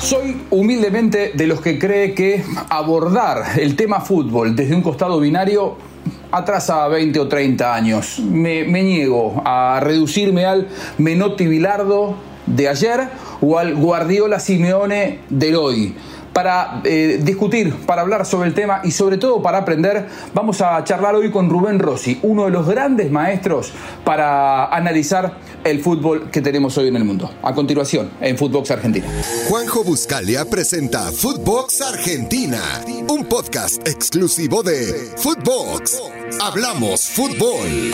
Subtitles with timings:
[0.00, 5.76] Soy humildemente de los que cree que abordar el tema fútbol desde un costado binario
[6.32, 8.18] atrasa 20 o 30 años.
[8.18, 12.14] Me, niego a reducirme al Menotti Bilardo
[12.46, 13.08] de ayer
[13.42, 15.94] o al Guardiola Simeone del hoy
[16.40, 20.82] para eh, discutir, para hablar sobre el tema y sobre todo para aprender, vamos a
[20.84, 23.70] charlar hoy con Rubén Rossi, uno de los grandes maestros
[24.06, 25.34] para analizar
[25.64, 27.30] el fútbol que tenemos hoy en el mundo.
[27.42, 29.06] A continuación, en Footbox Argentina.
[29.50, 32.62] Juanjo Buscalia presenta Footbox Argentina,
[33.06, 36.00] un podcast exclusivo de Footbox.
[36.40, 37.90] Hablamos fútbol.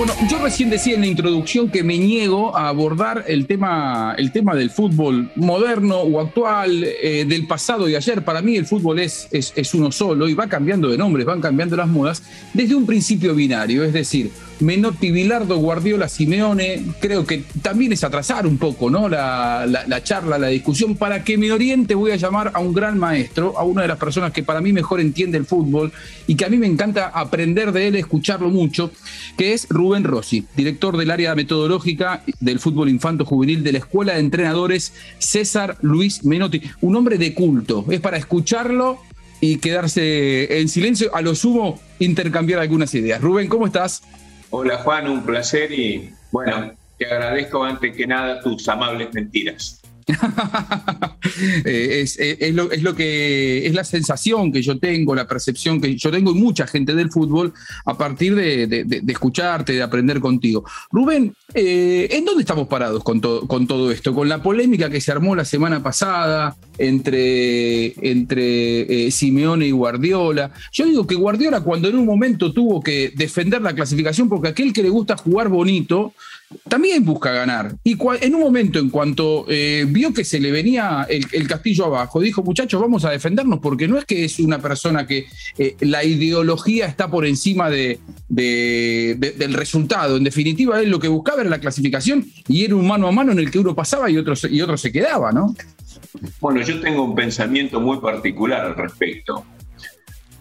[0.00, 4.32] Bueno, yo recién decía en la introducción que me niego a abordar el tema, el
[4.32, 8.24] tema del fútbol moderno o actual, eh, del pasado y ayer.
[8.24, 11.42] Para mí el fútbol es, es, es uno solo y va cambiando de nombres, van
[11.42, 12.22] cambiando las modas
[12.54, 18.46] desde un principio binario, es decir, Menotti, Bilardo, Guardiola, Simeone, creo que también es atrasar
[18.46, 19.08] un poco ¿no?
[19.08, 20.96] La, la, la, charla, la discusión.
[20.96, 23.98] Para que me oriente voy a llamar a un gran maestro, a una de las
[23.98, 25.92] personas que para mí mejor entiende el fútbol
[26.26, 28.90] y que a mí me encanta aprender de él, escucharlo mucho,
[29.36, 34.14] que es Rubén Rossi, director del área metodológica del fútbol infanto juvenil de la Escuela
[34.14, 36.62] de Entrenadores César Luis Menotti.
[36.80, 38.98] Un hombre de culto, es para escucharlo
[39.40, 43.20] y quedarse en silencio, a lo sumo intercambiar algunas ideas.
[43.20, 44.02] Rubén, ¿cómo estás?
[44.52, 49.80] Hola Juan, un placer y bueno, te agradezco antes que nada tus amables mentiras.
[51.64, 55.80] Eh, es, es, lo, es, lo, que es la sensación que yo tengo, la percepción
[55.80, 57.52] que yo tengo y mucha gente del fútbol
[57.84, 60.64] a partir de, de, escucharte, de aprender contigo.
[60.90, 64.14] Rubén, eh, ¿en dónde estamos parados con, con, todo esto?
[64.14, 70.52] Con la polémica que se armó la semana pasada entre, entre eh, Simeone y Guardiola.
[70.72, 74.72] Yo digo que Guardiola cuando en un momento tuvo que defender la clasificación porque aquel
[74.72, 76.12] que le gusta jugar bonito
[76.68, 77.76] también busca ganar.
[77.84, 82.20] Y en un momento, en cuanto eh, vio que se le venía el, castillo abajo,
[82.20, 85.26] dijo, muchachos, vamos a defendernos, porque no es que es una persona que
[85.58, 87.98] eh, la ideología está por encima de,
[88.28, 90.16] de, de, del resultado.
[90.16, 93.32] En definitiva, él lo que buscaba era la clasificación y era un mano a mano
[93.32, 95.54] en el que uno pasaba y otro, y otro se quedaba, ¿no?
[96.40, 99.44] Bueno, yo tengo un pensamiento muy particular al respecto.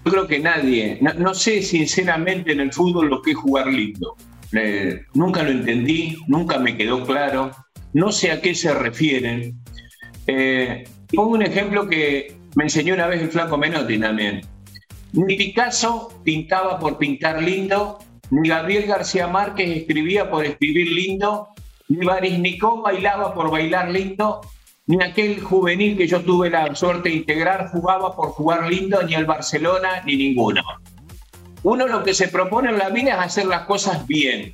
[0.06, 3.68] Yo creo que nadie, no, no sé sinceramente en el fútbol lo que es jugar
[3.68, 4.16] lindo
[4.52, 7.52] eh, nunca lo entendí, nunca me quedó claro,
[7.94, 9.60] no sé a qué se refieren.
[10.28, 10.84] Eh,
[11.14, 14.42] pongo un ejemplo que me enseñó una vez el flaco Menotti también.
[15.14, 21.50] Ni Picasso pintaba por pintar lindo, ni Gabriel García Márquez escribía por escribir lindo,
[21.88, 24.42] ni Barisnikov bailaba por bailar lindo,
[24.86, 29.16] ni aquel juvenil que yo tuve la suerte de integrar jugaba por jugar lindo, ni
[29.16, 30.62] el Barcelona, ni ninguno
[31.64, 34.54] uno lo que se propone en la vida es hacer las cosas bien.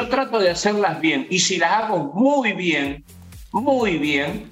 [0.00, 3.04] Yo trato de hacerlas bien y si las hago muy bien,
[3.52, 4.48] muy bien,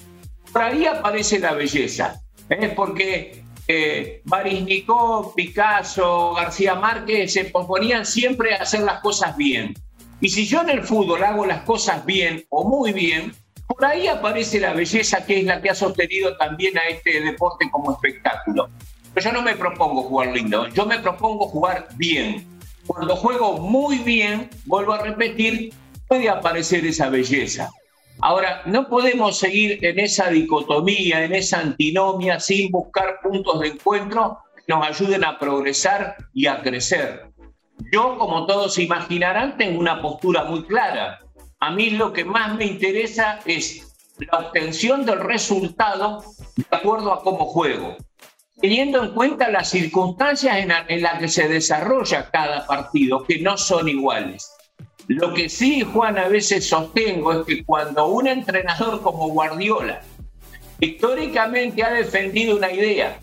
[0.53, 2.21] por ahí aparece la belleza.
[2.51, 2.71] ¿eh?
[2.77, 9.73] Porque eh, Barisnikov, Picasso, García Márquez se proponían siempre a hacer las cosas bien.
[10.21, 13.33] Y si yo en el fútbol hago las cosas bien o muy bien,
[13.67, 17.71] por ahí aparece la belleza que es la que ha sostenido también a este deporte
[17.71, 18.69] como espectáculo.
[19.15, 22.58] Pero yo no me propongo jugar lindo, yo me propongo jugar bien.
[22.89, 25.75] Cuando juego muy bien, vuelvo a repetir,
[26.09, 27.71] puede aparecer esa belleza.
[28.21, 34.39] Ahora, no podemos seguir en esa dicotomía, en esa antinomia, sin buscar puntos de encuentro
[34.57, 37.31] que nos ayuden a progresar y a crecer.
[37.93, 41.21] Yo, como todos imaginarán, tengo una postura muy clara.
[41.61, 46.25] A mí lo que más me interesa es la obtención del resultado
[46.57, 47.99] de acuerdo a cómo juego
[48.61, 53.57] teniendo en cuenta las circunstancias en, las la que se desarrolla cada partido, que no
[53.57, 54.53] son iguales.
[55.07, 60.03] Lo que sí, Juan, a veces sostengo es que cuando un entrenador como Guardiola
[60.81, 63.19] históricamente ha defendido una idea,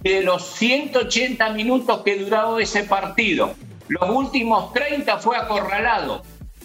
[0.00, 3.54] de los 180 minutos que duró ese partido,
[3.88, 6.22] los últimos 30 fue acorralado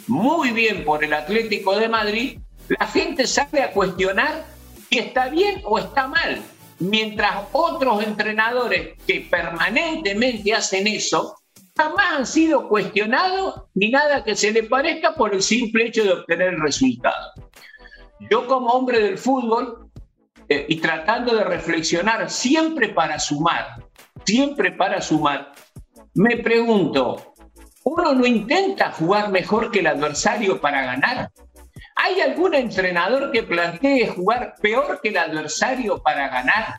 [0.08, 4.46] muy bien por el Atlético de Madrid, la gente sale a cuestionar
[4.90, 6.42] si está bien o está mal
[6.80, 11.38] mientras otros entrenadores que permanentemente hacen eso
[11.78, 16.14] jamás han sido cuestionados ni nada que se le parezca por el simple hecho de
[16.14, 17.34] obtener el resultado.
[18.30, 19.90] Yo como hombre del fútbol
[20.48, 23.84] eh, y tratando de reflexionar siempre para sumar,
[24.26, 25.52] siempre para sumar,
[26.14, 27.34] me pregunto,
[27.84, 31.30] ¿uno no intenta jugar mejor que el adversario para ganar?
[31.96, 36.76] ¿Hay algún entrenador que plantee jugar peor que el adversario para ganar?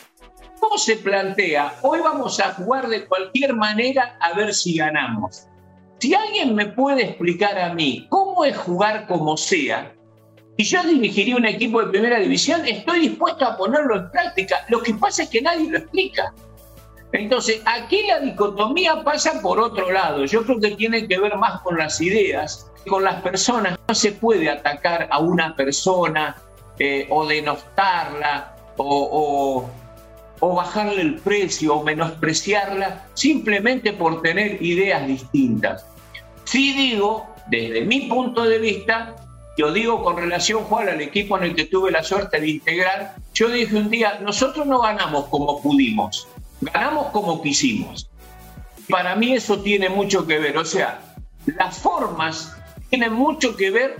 [0.61, 1.73] ¿Cómo se plantea?
[1.83, 5.49] Hoy vamos a jugar de cualquier manera a ver si ganamos.
[5.99, 9.95] Si alguien me puede explicar a mí cómo es jugar como sea,
[10.59, 14.65] y yo dirigiría un equipo de primera división, estoy dispuesto a ponerlo en práctica.
[14.69, 16.33] Lo que pasa es que nadie lo explica.
[17.13, 20.25] Entonces, aquí la dicotomía pasa por otro lado.
[20.25, 23.79] Yo creo que tiene que ver más con las ideas, con las personas.
[23.89, 26.37] No se puede atacar a una persona
[26.79, 29.71] eh, o denostarla o,
[30.41, 35.87] o bajarle el precio o menospreciarla simplemente por tener ideas distintas.
[36.45, 39.15] Sí digo, desde mi punto de vista,
[39.57, 43.15] yo digo con relación, Juan, al equipo en el que tuve la suerte de integrar,
[43.33, 46.29] yo dije un día, nosotros no ganamos como pudimos,
[46.61, 48.11] ganamos como quisimos.
[48.89, 51.01] Para mí eso tiene mucho que ver, o sea,
[51.47, 52.57] las formas
[52.91, 53.97] tienen mucho que ver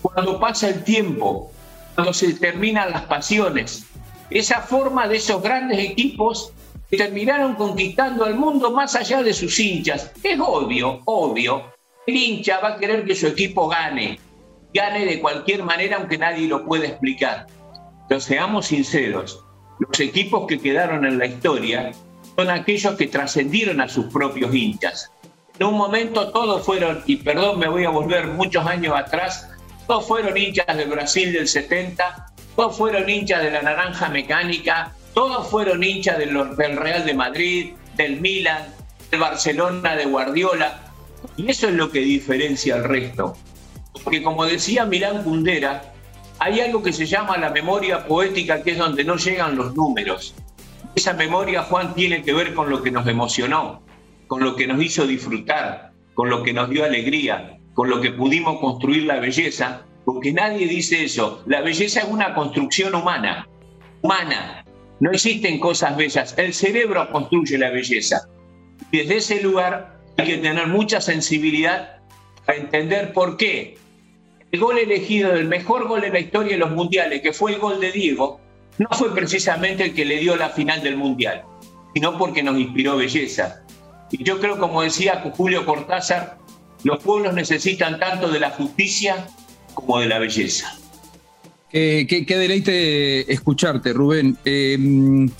[0.00, 1.50] cuando pasa el tiempo,
[1.94, 3.86] cuando se terminan las pasiones.
[4.30, 6.52] Esa forma de esos grandes equipos
[6.90, 10.12] que terminaron conquistando al mundo más allá de sus hinchas.
[10.22, 11.72] Es obvio, obvio.
[12.06, 14.18] El hincha va a querer que su equipo gane,
[14.72, 17.46] gane de cualquier manera, aunque nadie lo pueda explicar.
[18.08, 19.43] Pero seamos sinceros,
[19.78, 21.92] los equipos que quedaron en la historia
[22.36, 25.10] son aquellos que trascendieron a sus propios hinchas.
[25.58, 29.50] En un momento todos fueron, y perdón, me voy a volver muchos años atrás,
[29.86, 32.26] todos fueron hinchas del Brasil del 70,
[32.56, 36.34] todos fueron hinchas de la Naranja Mecánica, todos fueron hinchas del,
[36.76, 38.66] Real de Madrid, del Milan,
[39.10, 40.80] del Barcelona, de Guardiola.
[41.36, 43.36] Y eso es lo que diferencia al resto.
[44.02, 45.93] Porque como decía Milán Kundera,
[46.38, 50.34] hay algo que se llama la memoria poética, que es donde no llegan los números.
[50.94, 53.82] Esa memoria, Juan, tiene que ver con lo que nos emocionó,
[54.26, 58.12] con lo que nos hizo disfrutar, con lo que nos dio alegría, con lo que
[58.12, 61.42] pudimos construir la belleza, porque nadie dice eso.
[61.46, 63.48] La belleza es una construcción humana,
[64.02, 64.64] humana.
[65.00, 66.34] No existen cosas bellas.
[66.38, 68.28] El cerebro construye la belleza.
[68.92, 71.98] Desde ese lugar hay que tener mucha sensibilidad
[72.46, 73.76] para entender por qué
[74.54, 77.58] el gol elegido, el mejor gol en la historia de los mundiales, que fue el
[77.58, 78.40] gol de Diego,
[78.78, 81.42] no fue precisamente el que le dio la final del mundial,
[81.92, 83.64] sino porque nos inspiró belleza.
[84.12, 86.38] Y yo creo, como decía Julio Cortázar,
[86.84, 89.26] los pueblos necesitan tanto de la justicia
[89.74, 90.78] como de la belleza.
[91.72, 94.38] qué, deleite escucharte, Rubén.
[94.44, 94.78] Eh,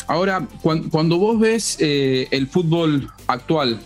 [0.09, 3.79] ahora, cuando, vos ves eh, el fútbol actual,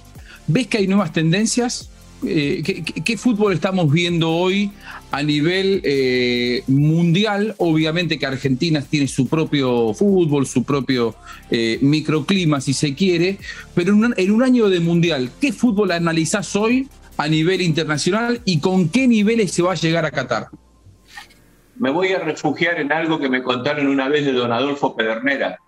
[0.46, 1.90] ¿ves que hay nuevas tendencias?
[2.26, 4.72] Eh, ¿qué, fútbol estamos viendo hoy
[5.12, 7.54] a nivel eh, mundial?
[7.58, 11.14] Obviamente que Argentina tiene su propio fútbol, su propio
[11.50, 13.38] eh, microclima, si se quiere,
[13.74, 18.88] pero en un, año de mundial, ¿qué fútbol analizás hoy a nivel internacional y con
[18.88, 20.48] qué niveles se va a llegar a Qatar?
[21.76, 25.58] Me voy a refugiar en algo que me contaron una vez de don Adolfo Pedernera,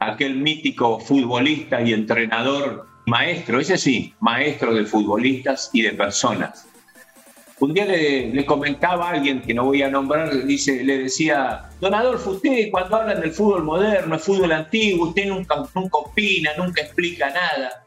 [0.00, 6.66] aquel mítico futbolista y entrenador maestro, ese sí, maestro de futbolistas y de personas.
[7.58, 11.94] Un día le, comentaba a alguien que no voy a nombrar, dice, le decía, don
[11.94, 16.82] Adolfo, usted cuando hablan del fútbol moderno, el fútbol antiguo, usted nunca, nunca opina, nunca
[16.82, 17.84] explica nada.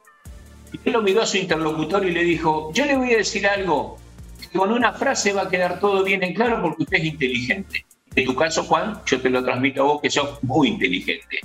[0.71, 3.45] Y él lo miró a su interlocutor y le dijo, yo le voy a decir
[3.47, 3.97] algo,
[4.39, 7.85] que con una frase va a quedar todo bien en claro porque usted es inteligente.
[8.15, 11.39] En tu caso, Juan, yo te lo transmito a vos que sos muy inteligente.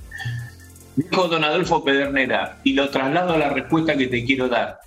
[0.97, 4.81] Dijo don Adolfo Pedernera, y lo traslado a la respuesta que te quiero dar.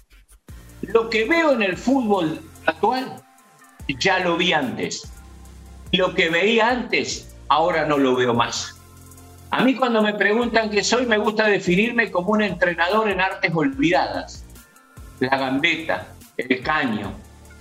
[0.82, 3.22] Lo que veo en el fútbol actual,
[4.00, 5.12] ya lo vi antes.
[5.92, 8.80] Lo que veía antes, ahora no lo veo más.
[9.52, 13.52] A mí cuando me preguntan qué soy, me gusta definirme como un entrenador en artes
[13.54, 14.44] olvidadas.
[15.20, 16.08] La gambeta,
[16.38, 17.14] el caño,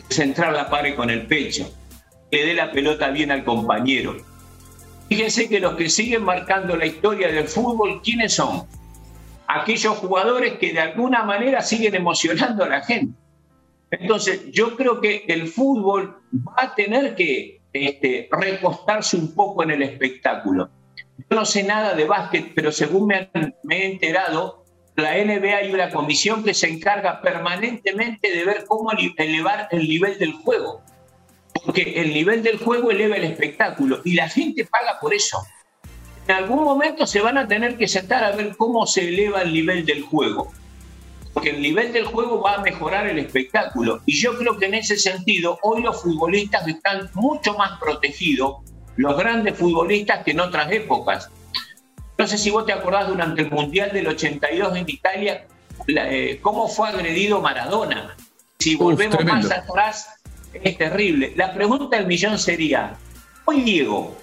[0.09, 1.71] centrar la pared con el pecho,
[2.31, 4.17] que dé la pelota bien al compañero,
[5.13, 8.67] Fíjense que los que siguen marcando la historia del fútbol, ¿quiénes son?
[9.47, 13.13] Aquellos jugadores que de alguna manera siguen emocionando a la gente.
[13.91, 19.73] Entonces, yo creo que el fútbol va a tener que este, recostarse un poco en
[19.73, 20.71] el espectáculo.
[21.19, 23.31] Yo no sé nada de básquet, pero según me,
[23.65, 24.65] me he enterado,
[24.97, 30.19] la NBA hay una comisión que se encarga permanentemente de ver cómo elevar el nivel
[30.19, 30.81] del juego
[31.65, 35.39] porque el nivel del juego eleva el espectáculo y la gente paga por eso.
[36.27, 39.53] En algún momento se van a tener que sentar a ver cómo se eleva el
[39.53, 40.53] nivel del juego,
[41.33, 44.03] porque el nivel del juego va a mejorar el espectáculo.
[44.07, 48.59] Y yo creo que en ese sentido, hoy los futbolistas están mucho más protegidos,
[48.97, 51.31] los grandes futbolistas, que en otras épocas.
[52.19, 55.47] No sé si vos te acordás durante el Mundial del 82 en Italia,
[55.89, 58.17] eh, cómo fue agredido Maradona.
[58.59, 60.22] Si volvemos más atrás,
[60.53, 61.33] es terrible.
[61.37, 62.97] La pregunta del millón sería,
[63.45, 64.17] hoy Diego,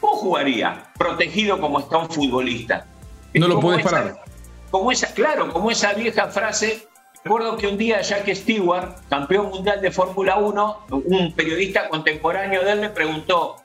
[0.00, 2.86] ¿cómo jugaría protegido como está un futbolista?
[3.34, 4.22] No lo puedes parar.
[4.70, 6.86] Como esa, claro, como esa vieja frase,
[7.22, 12.72] recuerdo que un día Jack Stewart, campeón mundial de Fórmula 1, un periodista contemporáneo de
[12.72, 13.64] él le preguntó,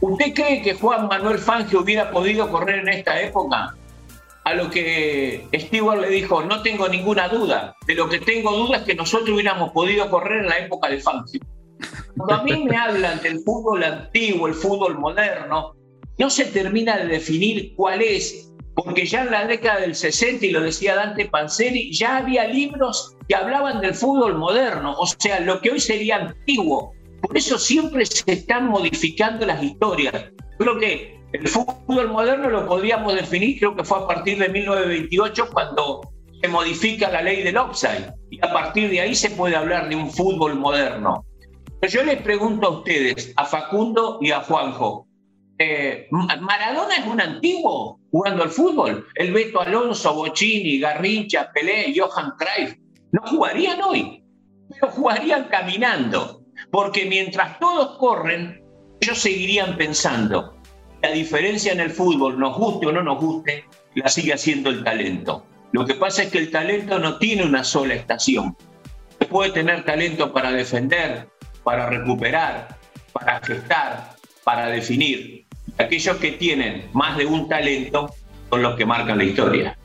[0.00, 3.74] ¿Usted cree que Juan Manuel Fangio hubiera podido correr en esta época?
[4.50, 7.76] A lo que Stewart le dijo, no tengo ninguna duda.
[7.86, 10.98] De lo que tengo duda es que nosotros hubiéramos podido correr en la época de
[10.98, 11.40] Fangio.
[12.16, 15.76] Cuando a mí me hablan del fútbol antiguo, el fútbol moderno,
[16.18, 20.50] no se termina de definir cuál es, porque ya en la década del 60, y
[20.50, 25.60] lo decía Dante Panzeri, ya había libros que hablaban del fútbol moderno, o sea, lo
[25.60, 26.92] que hoy sería antiguo.
[27.22, 30.12] Por eso siempre se están modificando las historias.
[30.58, 35.50] Creo que el fútbol moderno lo podríamos definir, creo que fue a partir de 1928
[35.52, 36.00] cuando
[36.40, 39.96] se modifica la ley del offside y a partir de ahí se puede hablar de
[39.96, 41.24] un fútbol moderno.
[41.80, 45.06] Pero yo les pregunto a ustedes, a Facundo y a Juanjo,
[45.58, 49.06] eh, ¿Maradona es un antiguo jugando al fútbol?
[49.14, 52.76] El Beto Alonso, Bocini, Garrincha, Pelé, Johan Cruyff,
[53.12, 54.24] no jugarían hoy,
[54.70, 58.64] pero jugarían caminando, porque mientras todos corren,
[59.02, 60.59] ellos seguirían pensando.
[61.02, 63.64] La diferencia en el fútbol, nos guste o no nos guste,
[63.94, 65.46] la sigue haciendo el talento.
[65.72, 68.56] Lo que pasa es que el talento no tiene una sola estación.
[69.30, 71.28] Puede tener talento para defender,
[71.64, 72.76] para recuperar,
[73.12, 75.46] para gestar, para definir.
[75.78, 78.12] Aquellos que tienen más de un talento
[78.50, 79.78] son los que marcan la historia.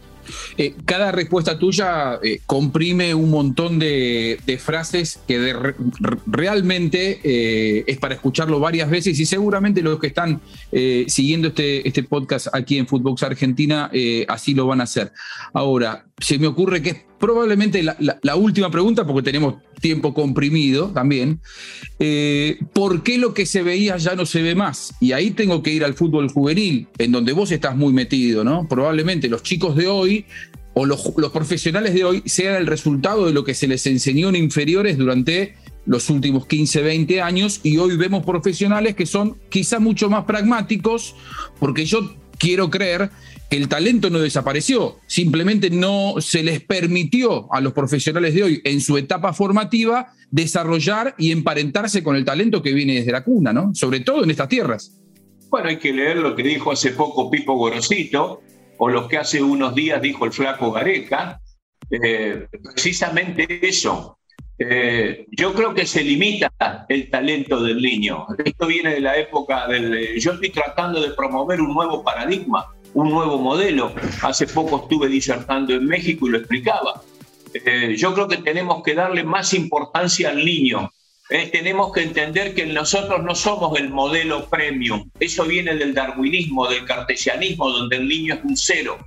[0.58, 5.54] Eh, cada respuesta tuya eh, comprime un montón de, frases que
[6.26, 10.42] realmente eh, es para escucharlo varias veces y seguramente los que están
[11.08, 13.92] siguiendo este, este podcast aquí en Footbox Argentina
[14.28, 15.12] así lo van a hacer.
[15.54, 21.42] Ahora, se me ocurre que es probablemente la, última pregunta, porque tenemos tiempo comprimido también.
[22.74, 24.94] ¿Por qué lo que se veía ya no se ve más?
[25.02, 28.68] Y ahí tengo que ir al fútbol juvenil, en donde vos estás muy metido, ¿no?
[28.68, 30.26] Probablemente los chicos de hoy
[30.76, 34.36] o los, profesionales de hoy sean el resultado de lo que se les enseñó en
[34.36, 35.56] inferiores durante
[35.86, 41.16] los últimos 15, 20 años y hoy vemos profesionales que son quizá mucho más pragmáticos
[41.60, 43.10] porque yo quiero creer
[43.56, 48.82] el talento no desapareció, simplemente no se les permitió a los profesionales de hoy en
[48.82, 53.74] su etapa formativa desarrollar y emparentarse con el talento que viene desde la cuna, ¿no?
[53.74, 55.02] Sobre todo en estas tierras.
[55.50, 58.42] Bueno, hay que leer lo que dijo hace poco Pipo Gorosito,
[58.78, 61.40] o lo que hace unos días dijo el flaco Gareca,
[61.90, 64.18] eh, precisamente eso.
[64.58, 66.52] Eh, yo creo que se limita
[66.88, 68.26] el talento del niño.
[68.44, 70.18] Esto viene de la época del...
[70.20, 73.94] Yo estoy tratando de promover un nuevo paradigma, un nuevo modelo.
[74.24, 77.02] Hace poco estuve disertando en México y lo explicaba.
[77.54, 80.92] Eh, yo creo que tenemos que darle más importancia al niño,
[81.30, 85.10] eh, tenemos que entender que nosotros no somos el modelo premium.
[85.20, 88.98] Eso viene del darwinismo, del cartesianismo, donde el niño es un cero.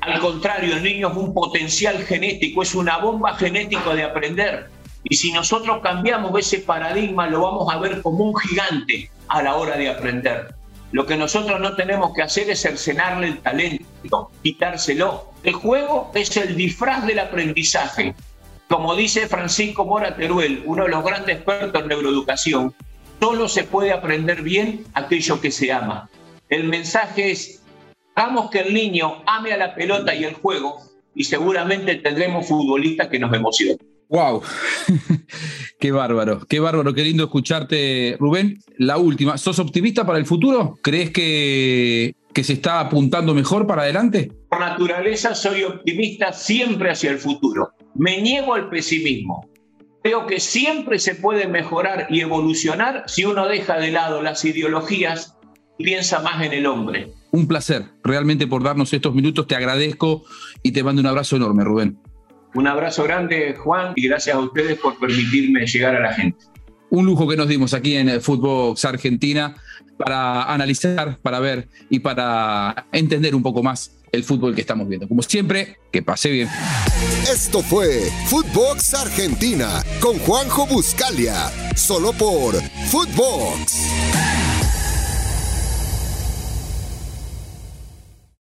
[0.00, 4.68] Al contrario, el niño es un potencial genético, es una bomba genética de aprender.
[5.04, 9.54] Y si nosotros cambiamos ese paradigma, lo vamos a ver como un gigante a la
[9.54, 10.55] hora de aprender.
[10.92, 15.32] Lo que nosotros no tenemos que hacer es cercenarle el talento, quitárselo.
[15.42, 18.14] El juego es el disfraz del aprendizaje.
[18.68, 22.74] Como dice Francisco Mora Teruel, uno de los grandes expertos en neuroeducación,
[23.20, 26.08] solo se puede aprender bien aquello que se ama.
[26.48, 27.62] El mensaje es,
[28.14, 30.80] hagamos que el niño ame a la pelota y el juego
[31.14, 33.78] y seguramente tendremos futbolistas que nos emocionen.
[34.08, 34.42] ¡Wow!
[35.80, 38.60] qué bárbaro, qué bárbaro, qué lindo escucharte, Rubén.
[38.78, 40.78] La última, ¿sos optimista para el futuro?
[40.82, 44.30] ¿Crees que, que se está apuntando mejor para adelante?
[44.48, 47.70] Por naturaleza soy optimista siempre hacia el futuro.
[47.94, 49.48] Me niego al pesimismo.
[50.02, 55.36] Creo que siempre se puede mejorar y evolucionar si uno deja de lado las ideologías
[55.78, 57.10] y piensa más en el hombre.
[57.32, 59.48] Un placer, realmente por darnos estos minutos.
[59.48, 60.22] Te agradezco
[60.62, 61.98] y te mando un abrazo enorme, Rubén.
[62.56, 66.38] Un abrazo grande, Juan, y gracias a ustedes por permitirme llegar a la gente.
[66.88, 69.54] Un lujo que nos dimos aquí en Footbox Argentina
[69.98, 75.06] para analizar, para ver y para entender un poco más el fútbol que estamos viendo.
[75.06, 76.48] Como siempre, que pase bien.
[77.30, 82.54] Esto fue Footbox Argentina con Juanjo Buscalia, solo por
[82.90, 84.25] Footbox.